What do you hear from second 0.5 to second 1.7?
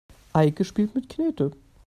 spielt mit Knete.